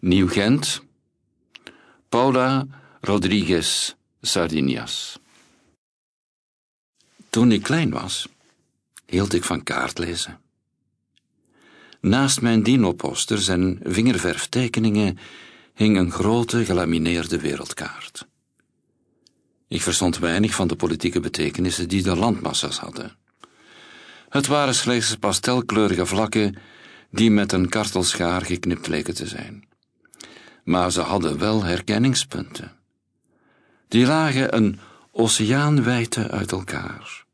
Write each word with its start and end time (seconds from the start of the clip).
Nieuw-Gent, 0.00 0.82
Paula 2.08 2.66
Rodriguez 3.00 3.94
Sardinias. 4.20 5.18
Toen 7.30 7.52
ik 7.52 7.62
klein 7.62 7.90
was, 7.90 8.28
hield 9.06 9.34
ik 9.34 9.44
van 9.44 9.62
kaartlezen. 9.62 10.40
Naast 12.00 12.40
mijn 12.40 12.62
dinoposters 12.62 13.48
en 13.48 13.80
vingerverftekeningen 13.82 15.18
hing 15.74 15.96
een 15.96 16.10
grote 16.10 16.64
gelamineerde 16.64 17.40
wereldkaart. 17.40 18.26
Ik 19.68 19.82
verstond 19.82 20.18
weinig 20.18 20.54
van 20.54 20.68
de 20.68 20.76
politieke 20.76 21.20
betekenissen 21.20 21.88
die 21.88 22.02
de 22.02 22.16
landmassa's 22.16 22.78
hadden. 22.78 23.16
Het 24.28 24.46
waren 24.46 24.74
slechts 24.74 25.14
pastelkleurige 25.14 26.06
vlakken 26.06 26.56
die 27.10 27.30
met 27.30 27.52
een 27.52 27.68
kartelschaar 27.68 28.44
geknipt 28.44 28.86
leken 28.86 29.14
te 29.14 29.26
zijn. 29.26 29.65
Maar 30.66 30.92
ze 30.92 31.00
hadden 31.00 31.38
wel 31.38 31.64
herkenningspunten. 31.64 32.72
Die 33.88 34.06
lagen 34.06 34.56
een 34.56 34.78
oceaanwijte 35.12 36.30
uit 36.30 36.52
elkaar. 36.52 37.24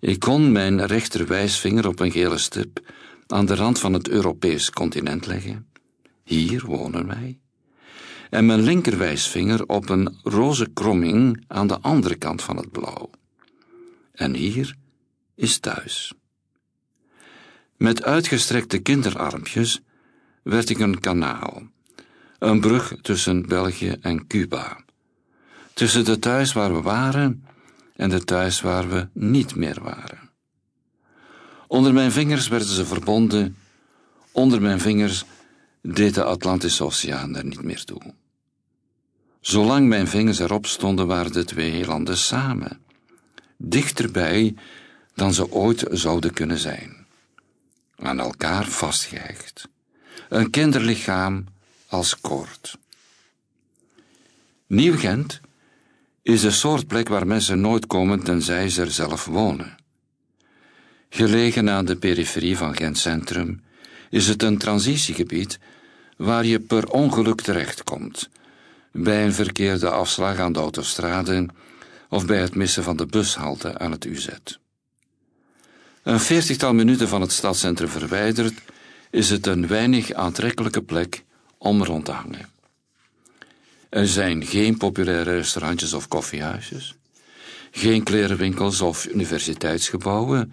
Ik 0.00 0.18
kon 0.18 0.52
mijn 0.52 0.86
rechterwijsvinger 0.86 1.88
op 1.88 2.00
een 2.00 2.10
gele 2.10 2.38
stip 2.38 2.80
aan 3.26 3.46
de 3.46 3.54
rand 3.54 3.78
van 3.78 3.92
het 3.92 4.08
Europees 4.08 4.70
continent 4.70 5.26
leggen. 5.26 5.66
Hier 6.24 6.66
wonen 6.66 7.06
wij. 7.06 7.38
En 8.30 8.46
mijn 8.46 8.60
linkerwijsvinger 8.60 9.66
op 9.66 9.88
een 9.88 10.18
roze 10.22 10.70
kromming 10.74 11.44
aan 11.46 11.66
de 11.66 11.80
andere 11.80 12.16
kant 12.16 12.42
van 12.42 12.56
het 12.56 12.70
blauw. 12.70 13.10
En 14.12 14.34
hier 14.34 14.76
is 15.34 15.58
thuis. 15.58 16.14
Met 17.76 18.02
uitgestrekte 18.02 18.78
kinderarmpjes 18.78 19.80
werd 20.42 20.70
ik 20.70 20.78
een 20.78 21.00
kanaal, 21.00 21.62
een 22.44 22.60
brug 22.60 22.94
tussen 23.02 23.46
België 23.46 23.96
en 24.00 24.26
Cuba, 24.26 24.84
tussen 25.74 26.04
de 26.04 26.18
thuis 26.18 26.52
waar 26.52 26.74
we 26.74 26.82
waren 26.82 27.44
en 27.96 28.10
de 28.10 28.24
thuis 28.24 28.60
waar 28.60 28.88
we 28.88 29.08
niet 29.12 29.54
meer 29.54 29.82
waren. 29.82 30.30
Onder 31.66 31.92
mijn 31.92 32.12
vingers 32.12 32.48
werden 32.48 32.68
ze 32.68 32.84
verbonden, 32.84 33.56
onder 34.32 34.62
mijn 34.62 34.80
vingers 34.80 35.24
deed 35.82 36.14
de 36.14 36.24
Atlantische 36.24 36.84
Oceaan 36.84 37.36
er 37.36 37.44
niet 37.44 37.62
meer 37.62 37.84
toe. 37.84 38.14
Zolang 39.40 39.88
mijn 39.88 40.08
vingers 40.08 40.38
erop 40.38 40.66
stonden, 40.66 41.06
waren 41.06 41.32
de 41.32 41.44
twee 41.44 41.86
landen 41.86 42.16
samen, 42.16 42.80
dichterbij 43.56 44.54
dan 45.14 45.34
ze 45.34 45.52
ooit 45.52 45.84
zouden 45.90 46.32
kunnen 46.32 46.58
zijn, 46.58 47.06
aan 47.96 48.20
elkaar 48.20 48.66
vastgehecht, 48.66 49.68
een 50.28 50.50
kinderlichaam 50.50 51.52
als 51.94 52.20
koord. 52.20 52.78
Nieuw-Gent 54.66 55.40
is 56.22 56.40
de 56.40 56.50
soort 56.50 56.86
plek 56.86 57.08
waar 57.08 57.26
mensen 57.26 57.60
nooit 57.60 57.86
komen 57.86 58.22
tenzij 58.22 58.68
ze 58.68 58.80
er 58.80 58.90
zelf 58.90 59.24
wonen. 59.24 59.76
Gelegen 61.08 61.70
aan 61.70 61.84
de 61.84 61.96
periferie 61.96 62.56
van 62.56 62.76
Gent 62.76 62.98
Centrum 62.98 63.62
is 64.10 64.28
het 64.28 64.42
een 64.42 64.58
transitiegebied 64.58 65.58
waar 66.16 66.44
je 66.44 66.60
per 66.60 66.88
ongeluk 66.88 67.40
terechtkomt, 67.40 68.28
bij 68.92 69.24
een 69.24 69.34
verkeerde 69.34 69.90
afslag 69.90 70.38
aan 70.38 70.52
de 70.52 70.58
autostrade 70.58 71.46
of 72.08 72.26
bij 72.26 72.40
het 72.40 72.54
missen 72.54 72.82
van 72.82 72.96
de 72.96 73.06
bushalte 73.06 73.78
aan 73.78 73.90
het 73.90 74.04
UZ. 74.04 74.28
Een 76.02 76.20
veertigtal 76.20 76.74
minuten 76.74 77.08
van 77.08 77.20
het 77.20 77.32
stadscentrum 77.32 77.88
verwijderd 77.88 78.54
is 79.10 79.30
het 79.30 79.46
een 79.46 79.66
weinig 79.66 80.12
aantrekkelijke 80.12 80.82
plek 80.82 81.23
om 81.64 81.84
rond 81.84 82.04
te 82.04 82.12
hangen. 82.12 82.48
Er 83.88 84.08
zijn 84.08 84.46
geen 84.46 84.76
populaire 84.76 85.34
restaurantjes 85.34 85.92
of 85.92 86.08
koffiehuisjes, 86.08 86.94
geen 87.70 88.02
klerenwinkels 88.02 88.80
of 88.80 89.06
universiteitsgebouwen 89.06 90.52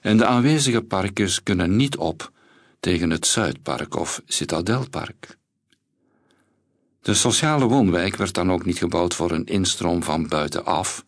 en 0.00 0.16
de 0.16 0.26
aanwezige 0.26 0.82
parkers 0.82 1.42
kunnen 1.42 1.76
niet 1.76 1.96
op 1.96 2.32
tegen 2.80 3.10
het 3.10 3.26
Zuidpark 3.26 3.96
of 3.96 4.22
Citadelpark. 4.26 5.36
De 7.00 7.14
sociale 7.14 7.64
woonwijk 7.64 8.16
werd 8.16 8.34
dan 8.34 8.52
ook 8.52 8.64
niet 8.64 8.78
gebouwd 8.78 9.14
voor 9.14 9.30
een 9.30 9.44
instroom 9.44 10.02
van 10.02 10.28
buitenaf, 10.28 11.04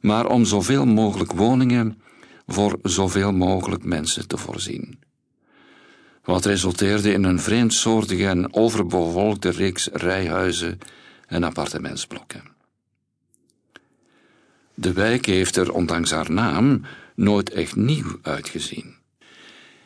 maar 0.00 0.26
om 0.26 0.44
zoveel 0.44 0.86
mogelijk 0.86 1.32
woningen 1.32 2.02
voor 2.46 2.78
zoveel 2.82 3.32
mogelijk 3.32 3.84
mensen 3.84 4.28
te 4.28 4.36
voorzien. 4.36 5.03
Wat 6.24 6.44
resulteerde 6.44 7.12
in 7.12 7.24
een 7.24 7.40
vreemdsoortige 7.40 8.26
en 8.26 8.54
overbevolkte 8.54 9.50
reeks 9.50 9.88
rijhuizen 9.92 10.78
en 11.26 11.44
appartementsblokken. 11.44 12.42
De 14.74 14.92
wijk 14.92 15.26
heeft 15.26 15.56
er, 15.56 15.72
ondanks 15.72 16.10
haar 16.10 16.30
naam, 16.30 16.82
nooit 17.14 17.50
echt 17.50 17.76
nieuw 17.76 18.18
uitgezien. 18.22 18.96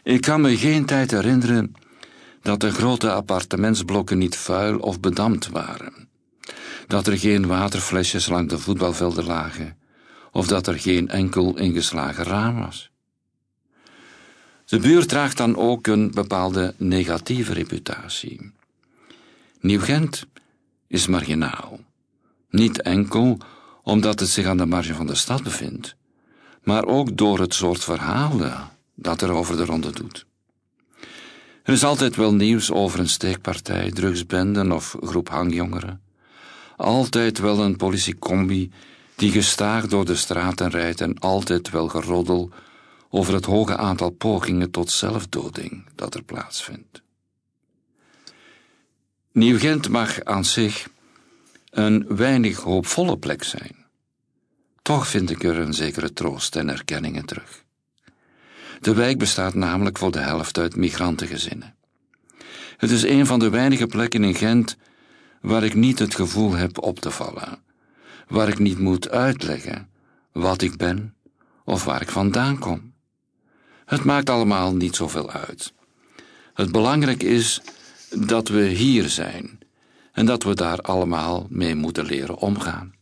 Ik 0.03 0.21
kan 0.21 0.41
me 0.41 0.57
geen 0.57 0.85
tijd 0.85 1.11
herinneren 1.11 1.75
dat 2.43 2.61
de 2.61 2.71
grote 2.71 3.13
appartementsblokken 3.13 4.19
niet 4.19 4.37
vuil 4.37 4.79
of 4.79 5.01
bedampt 5.01 5.49
waren, 5.49 6.09
dat 6.87 7.07
er 7.07 7.19
geen 7.19 7.47
waterflesjes 7.47 8.29
langs 8.29 8.53
de 8.53 8.59
voetbalvelden 8.59 9.25
lagen, 9.25 9.77
of 10.33 10.47
dat 10.47 10.67
er 10.67 10.79
geen 10.79 11.09
enkel 11.09 11.57
ingeslagen 11.57 12.25
raam 12.25 12.61
was. 12.61 12.91
De 14.69 14.79
buurt 14.79 15.09
draagt 15.09 15.37
dan 15.37 15.57
ook 15.57 15.87
een 15.87 16.11
bepaalde 16.11 16.75
negatieve 16.77 17.53
reputatie. 17.53 18.53
Nieuw-Gent 19.61 20.27
is 20.87 21.07
marginaal. 21.07 21.81
Niet 22.51 22.83
enkel 22.83 23.39
omdat 23.83 24.21
het 24.21 24.29
zich 24.29 24.47
aan 24.47 24.57
de 24.57 24.67
marge 24.67 24.95
van 24.95 25.07
de 25.07 25.15
stad 25.15 25.43
bevindt, 25.43 25.97
maar 26.63 26.85
ook 26.85 27.17
door 27.17 27.41
het 27.41 27.55
soort 27.55 27.85
verhalen 27.85 28.69
dat 28.95 29.23
er 29.23 29.31
over 29.31 29.57
de 29.57 29.65
ronde 29.65 29.91
doet. 29.91 30.27
Er 31.63 31.73
is 31.73 31.85
altijd 31.85 32.17
wel 32.17 32.35
nieuws 32.35 32.71
over 32.71 33.01
een 33.01 33.09
steekpartij, 33.09 33.91
drugsbenden 33.91 34.73
of 34.73 34.97
groep 35.01 35.29
hangjongeren. 35.29 36.03
Altijd 36.77 37.39
wel 37.39 37.61
een 37.61 37.77
politiecombi 37.77 38.71
die 39.17 39.31
gestaag 39.31 39.87
door 39.87 40.05
de 40.05 40.17
straten 40.17 40.71
rijdt 40.71 41.01
en 41.01 41.19
altijd 41.19 41.71
wel 41.71 41.89
geroddel 41.89 42.51
over 43.09 43.35
het 43.35 43.45
hoge 43.45 43.77
aantal 43.77 44.11
pogingen 44.11 44.71
tot 44.71 44.91
zelfdoding 44.91 45.87
dat 45.95 46.15
er 46.15 46.23
plaatsvindt. 46.23 47.03
Nieuw-Gent 49.33 49.89
mag 49.89 50.25
aan 50.25 50.45
zich 50.45 50.89
een 51.71 52.17
weinig 52.17 52.57
hoopvolle 52.57 53.19
plek 53.19 53.43
zijn. 53.43 53.77
Toch 54.83 55.09
vind 55.09 55.31
ik 55.31 55.45
er 55.45 55.59
een 55.59 55.75
zekere 55.75 56.13
troost 56.13 56.57
en 56.57 56.69
erkenningen 56.69 57.25
terug. 57.25 57.65
De 58.81 58.95
wijk 58.95 59.19
bestaat 59.19 59.55
namelijk 59.55 59.99
voor 59.99 60.13
de 60.13 60.19
helft 60.19 60.59
uit 60.59 60.77
migrantengezinnen. 60.77 61.75
Het 62.77 62.91
is 62.91 63.03
een 63.03 63.27
van 63.27 63.39
de 63.39 63.51
weinige 63.51 63.87
plekken 63.87 64.25
in 64.25 64.35
Gent 64.35 64.77
waar 65.41 65.65
ik 65.65 65.75
niet 65.75 65.99
het 65.99 66.15
gevoel 66.15 66.53
heb 66.53 66.83
op 66.83 67.01
te 67.01 67.11
vallen, 67.11 67.59
waar 68.29 68.49
ik 68.49 68.59
niet 68.59 68.79
moet 68.79 69.11
uitleggen 69.11 69.89
wat 70.33 70.63
ik 70.63 70.77
ben 70.77 71.15
of 71.65 71.85
waar 71.85 72.03
ik 72.03 72.11
vandaan 72.11 72.59
kom. 72.59 72.88
Het 73.89 74.05
maakt 74.05 74.31
allemaal 74.31 74.75
niet 74.75 74.97
zoveel 74.97 75.31
uit. 75.31 75.73
Het 76.55 76.73
belangrijk 76.73 77.23
is 77.23 77.61
dat 78.11 78.49
we 78.49 78.61
hier 78.61 79.09
zijn 79.09 79.59
en 80.13 80.27
dat 80.27 80.43
we 80.43 80.55
daar 80.55 80.81
allemaal 80.81 81.47
mee 81.51 81.75
moeten 81.75 82.05
leren 82.05 82.37
omgaan. 82.37 82.95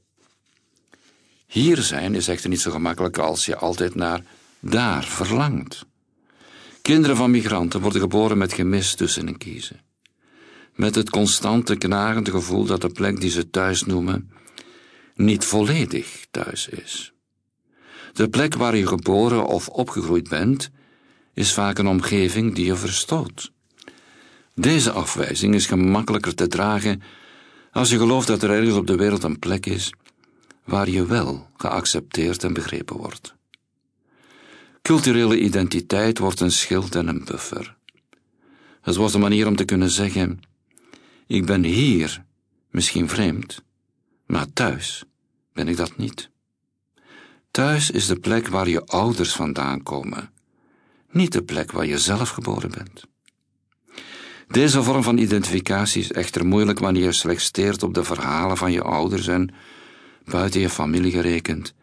Hier 1.46 1.76
zijn 1.76 2.14
is 2.14 2.28
echter 2.28 2.48
niet 2.48 2.60
zo 2.60 2.70
gemakkelijk 2.70 3.18
als 3.18 3.46
je 3.46 3.56
altijd 3.56 3.94
naar 3.94 4.22
daar 4.60 5.04
verlangt. 5.04 5.86
Kinderen 6.82 7.16
van 7.16 7.30
migranten 7.30 7.80
worden 7.80 8.00
geboren 8.00 8.38
met 8.38 8.52
gemis 8.52 8.94
tussen 8.94 9.26
en 9.26 9.38
kiezen. 9.38 9.80
Met 10.74 10.94
het 10.94 11.10
constante 11.10 11.76
knagende 11.76 12.30
gevoel 12.30 12.64
dat 12.64 12.80
de 12.80 12.90
plek 12.90 13.20
die 13.20 13.30
ze 13.30 13.50
thuis 13.50 13.84
noemen 13.84 14.30
niet 15.14 15.44
volledig 15.44 16.26
thuis 16.30 16.68
is. 16.68 17.12
De 18.12 18.28
plek 18.28 18.54
waar 18.54 18.76
je 18.76 18.86
geboren 18.86 19.46
of 19.46 19.68
opgegroeid 19.68 20.28
bent, 20.28 20.70
is 21.36 21.52
vaak 21.52 21.78
een 21.78 21.86
omgeving 21.86 22.54
die 22.54 22.64
je 22.64 22.76
verstoot. 22.76 23.52
Deze 24.54 24.90
afwijzing 24.90 25.54
is 25.54 25.66
gemakkelijker 25.66 26.34
te 26.34 26.46
dragen 26.46 27.02
als 27.70 27.90
je 27.90 27.98
gelooft 27.98 28.26
dat 28.26 28.42
er 28.42 28.50
ergens 28.50 28.74
op 28.74 28.86
de 28.86 28.96
wereld 28.96 29.22
een 29.22 29.38
plek 29.38 29.66
is 29.66 29.92
waar 30.64 30.88
je 30.88 31.06
wel 31.06 31.48
geaccepteerd 31.56 32.44
en 32.44 32.52
begrepen 32.52 32.96
wordt. 32.96 33.34
Culturele 34.82 35.40
identiteit 35.40 36.18
wordt 36.18 36.40
een 36.40 36.52
schild 36.52 36.94
en 36.94 37.08
een 37.08 37.24
buffer. 37.24 37.76
Het 38.80 38.96
wordt 38.96 39.14
een 39.14 39.20
manier 39.20 39.46
om 39.46 39.56
te 39.56 39.64
kunnen 39.64 39.90
zeggen: 39.90 40.40
Ik 41.26 41.46
ben 41.46 41.64
hier, 41.64 42.24
misschien 42.70 43.08
vreemd, 43.08 43.62
maar 44.26 44.52
thuis 44.52 45.04
ben 45.52 45.68
ik 45.68 45.76
dat 45.76 45.96
niet. 45.96 46.30
Thuis 47.50 47.90
is 47.90 48.06
de 48.06 48.18
plek 48.18 48.48
waar 48.48 48.68
je 48.68 48.84
ouders 48.84 49.32
vandaan 49.32 49.82
komen, 49.82 50.30
niet 51.16 51.32
de 51.32 51.42
plek 51.42 51.72
waar 51.72 51.86
je 51.86 51.98
zelf 51.98 52.28
geboren 52.28 52.70
bent. 52.70 53.04
Deze 54.48 54.82
vorm 54.82 55.02
van 55.02 55.18
identificatie 55.18 56.02
is 56.02 56.12
echter 56.12 56.46
moeilijk 56.46 56.78
wanneer 56.78 57.04
je 57.04 57.12
slechts 57.12 57.44
steert 57.44 57.82
op 57.82 57.94
de 57.94 58.04
verhalen 58.04 58.56
van 58.56 58.72
je 58.72 58.82
ouders 58.82 59.26
en, 59.26 59.54
buiten 60.24 60.60
je 60.60 60.70
familie 60.70 61.12
gerekend, 61.12 61.74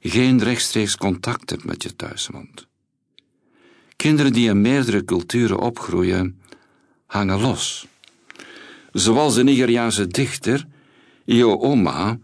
geen 0.00 0.42
rechtstreeks 0.42 0.96
contact 0.96 1.50
hebt 1.50 1.64
met 1.64 1.82
je 1.82 1.96
thuisland. 1.96 2.66
Kinderen 3.96 4.32
die 4.32 4.48
in 4.48 4.60
meerdere 4.60 5.04
culturen 5.04 5.58
opgroeien, 5.58 6.40
hangen 7.06 7.40
los. 7.40 7.86
Zoals 8.92 9.34
de 9.34 9.42
Nigeriaanse 9.42 10.06
dichter 10.06 10.66
Io 11.24 11.58
Oma 11.58 12.18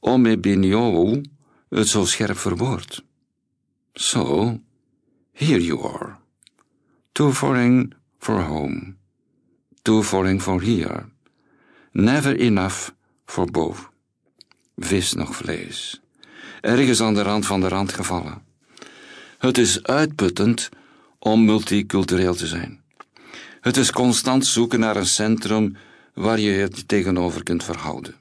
Omebiniowu 0.00 1.20
het 1.68 1.88
zo 1.88 2.04
scherp 2.04 2.38
verwoordt. 2.38 3.02
So, 3.92 4.58
here 5.34 5.60
you 5.60 5.82
are. 5.82 6.16
Too 7.12 7.32
foreign 7.32 7.94
for 8.18 8.40
home. 8.40 8.96
Too 9.82 10.02
foreign 10.02 10.40
for 10.40 10.60
here. 10.60 11.04
Never 11.92 12.34
enough 12.40 12.90
for 13.26 13.50
both. 13.50 13.88
Vis 14.76 15.12
nog 15.12 15.36
vlees. 15.36 16.00
Ergens 16.60 17.00
aan 17.00 17.14
de 17.14 17.22
rand 17.22 17.46
van 17.46 17.60
de 17.60 17.68
rand 17.68 17.92
gevallen. 17.92 18.42
Het 19.38 19.58
is 19.58 19.82
uitputtend 19.82 20.68
om 21.18 21.44
multicultureel 21.44 22.34
te 22.34 22.46
zijn. 22.46 22.82
Het 23.60 23.76
is 23.76 23.90
constant 23.90 24.46
zoeken 24.46 24.80
naar 24.80 24.96
een 24.96 25.06
centrum 25.06 25.76
waar 26.14 26.40
je 26.40 26.50
het 26.50 26.88
tegenover 26.88 27.42
kunt 27.42 27.64
verhouden. 27.64 28.14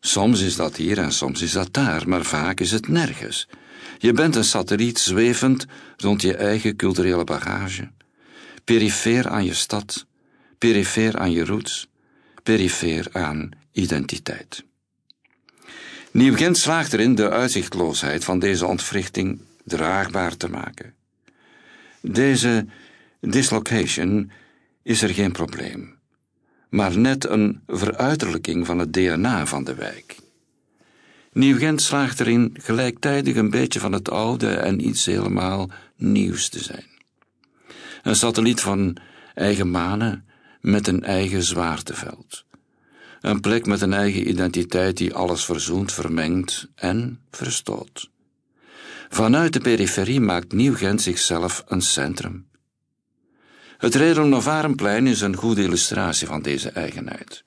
Soms 0.00 0.40
is 0.40 0.56
dat 0.56 0.76
hier 0.76 0.98
en 0.98 1.12
soms 1.12 1.42
is 1.42 1.52
dat 1.52 1.72
daar, 1.72 2.08
maar 2.08 2.24
vaak 2.24 2.60
is 2.60 2.70
het 2.70 2.88
nergens. 2.88 3.48
Je 4.02 4.12
bent 4.12 4.36
een 4.36 4.44
satelliet 4.44 4.98
zwevend 4.98 5.66
rond 5.96 6.22
je 6.22 6.36
eigen 6.36 6.76
culturele 6.76 7.24
bagage, 7.24 7.90
perifeer 8.64 9.28
aan 9.28 9.44
je 9.44 9.54
stad, 9.54 10.06
perifeer 10.58 11.18
aan 11.18 11.32
je 11.32 11.44
roots, 11.44 11.88
perifeer 12.42 13.08
aan 13.12 13.50
identiteit. 13.72 14.64
Nieuw-Gent 16.10 16.56
slaagt 16.56 16.92
erin 16.92 17.14
de 17.14 17.30
uitzichtloosheid 17.30 18.24
van 18.24 18.38
deze 18.38 18.66
ontwrichting 18.66 19.40
draagbaar 19.64 20.36
te 20.36 20.48
maken. 20.48 20.94
Deze 22.00 22.66
dislocation 23.20 24.30
is 24.82 25.02
er 25.02 25.14
geen 25.14 25.32
probleem, 25.32 25.98
maar 26.68 26.98
net 26.98 27.28
een 27.28 27.60
veruiterlijking 27.66 28.66
van 28.66 28.78
het 28.78 28.92
DNA 28.92 29.46
van 29.46 29.64
de 29.64 29.74
wijk. 29.74 30.16
Nieuw-Gent 31.32 31.82
slaagt 31.82 32.20
erin 32.20 32.56
gelijktijdig 32.60 33.36
een 33.36 33.50
beetje 33.50 33.80
van 33.80 33.92
het 33.92 34.10
oude 34.10 34.54
en 34.54 34.86
iets 34.86 35.06
helemaal 35.06 35.70
nieuws 35.96 36.48
te 36.48 36.62
zijn. 36.62 36.86
Een 38.02 38.16
satelliet 38.16 38.60
van 38.60 38.96
eigen 39.34 39.70
manen 39.70 40.24
met 40.60 40.86
een 40.86 41.02
eigen 41.02 41.42
zwaarteveld. 41.42 42.44
Een 43.20 43.40
plek 43.40 43.66
met 43.66 43.80
een 43.80 43.92
eigen 43.92 44.28
identiteit 44.28 44.96
die 44.96 45.14
alles 45.14 45.44
verzoent, 45.44 45.92
vermengt 45.92 46.68
en 46.74 47.20
verstoot. 47.30 48.10
Vanuit 49.08 49.52
de 49.52 49.60
periferie 49.60 50.20
maakt 50.20 50.52
Nieuw-Gent 50.52 51.02
zichzelf 51.02 51.64
een 51.66 51.82
centrum. 51.82 52.46
Het 53.78 53.94
Redel-Novarenplein 53.94 55.06
is 55.06 55.20
een 55.20 55.36
goede 55.36 55.62
illustratie 55.62 56.26
van 56.26 56.42
deze 56.42 56.70
eigenheid. 56.70 57.42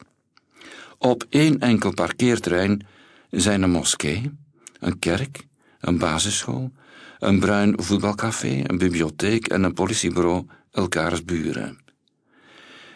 Op 0.97 1.25
één 1.29 1.59
enkel 1.59 1.93
parkeerterrein 1.93 2.87
zijn 3.29 3.61
een 3.61 3.71
moskee, 3.71 4.31
een 4.79 4.99
kerk, 4.99 5.47
een 5.79 5.97
basisschool, 5.97 6.71
een 7.19 7.39
bruin 7.39 7.81
voetbalcafé, 7.81 8.61
een 8.63 8.77
bibliotheek 8.77 9.47
en 9.47 9.63
een 9.63 9.73
politiebureau 9.73 10.47
elkaars 10.71 11.25
buren. 11.25 11.77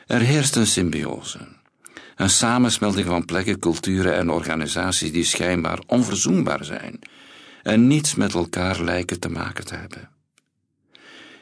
Er 0.07 0.19
heerst 0.19 0.55
een 0.55 0.67
symbiose, 0.67 1.39
een 2.15 2.29
samensmelting 2.29 3.05
van 3.05 3.25
plekken, 3.25 3.59
culturen 3.59 4.15
en 4.15 4.29
organisaties 4.29 5.11
die 5.11 5.23
schijnbaar 5.23 5.79
onverzoenbaar 5.87 6.65
zijn 6.65 6.99
en 7.63 7.87
niets 7.87 8.15
met 8.15 8.33
elkaar 8.33 8.81
lijken 8.81 9.19
te 9.19 9.29
maken 9.29 9.65
te 9.65 9.75
hebben. 9.75 10.09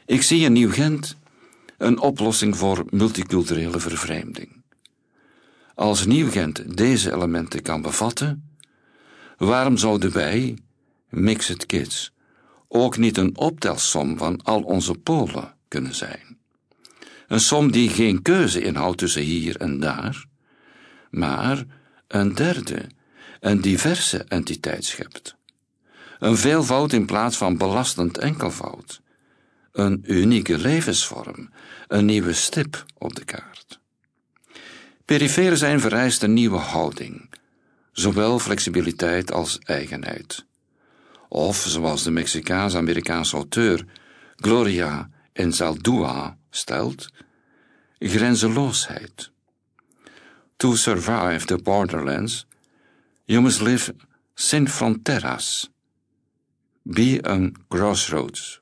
Ik 0.05 0.21
zie 0.21 0.43
in 0.43 0.53
Nieuw-Gent 0.53 1.15
een 1.77 1.99
oplossing 1.99 2.57
voor 2.57 2.85
multiculturele 2.89 3.79
vervreemding. 3.79 4.63
Als 5.75 6.05
Nieuw-Gent 6.05 6.77
deze 6.77 7.13
elementen 7.13 7.61
kan 7.61 7.81
bevatten, 7.81 8.56
waarom 9.37 9.77
zouden 9.77 10.11
wij, 10.11 10.57
Mixed 11.09 11.65
Kids, 11.65 12.11
ook 12.67 12.97
niet 12.97 13.17
een 13.17 13.37
optelsom 13.37 14.17
van 14.17 14.41
al 14.43 14.61
onze 14.61 14.93
polen 14.93 15.55
kunnen 15.67 15.95
zijn? 15.95 16.37
Een 17.27 17.39
som 17.39 17.71
die 17.71 17.89
geen 17.89 18.21
keuze 18.21 18.61
inhoudt 18.61 18.97
tussen 18.97 19.21
hier 19.21 19.57
en 19.57 19.79
daar, 19.79 20.25
maar 21.09 21.65
een 22.07 22.35
derde, 22.35 22.89
een 23.39 23.61
diverse 23.61 24.23
entiteit 24.23 24.85
schept. 24.85 25.35
Een 26.19 26.37
veelvoud 26.37 26.93
in 26.93 27.05
plaats 27.05 27.37
van 27.37 27.57
belastend 27.57 28.17
enkelvoud. 28.17 29.01
Een 29.71 30.03
unieke 30.05 30.57
levensvorm, 30.57 31.49
een 31.87 32.05
nieuwe 32.05 32.33
stip 32.33 32.85
op 32.97 33.15
de 33.15 33.25
kaart. 33.25 33.79
Perifere 35.05 35.57
zijn 35.57 35.79
vereist 35.79 36.23
een 36.23 36.33
nieuwe 36.33 36.57
houding, 36.57 37.29
zowel 37.97 38.39
flexibiliteit 38.39 39.31
als 39.31 39.59
eigenheid. 39.59 40.45
Of, 41.29 41.57
zoals 41.57 42.03
de 42.03 42.11
Mexicaans-Amerikaanse 42.11 43.35
auteur 43.35 43.85
Gloria 44.35 45.09
Enzaldúa 45.33 46.37
stelt, 46.49 47.09
grenzeloosheid. 47.99 49.31
To 50.57 50.75
survive 50.75 51.45
the 51.45 51.57
borderlands, 51.57 52.45
you 53.25 53.41
must 53.41 53.61
live 53.61 53.95
sin 54.35 54.67
fronteras. 54.67 55.69
Be 56.83 57.19
a 57.23 57.51
crossroads. 57.67 58.61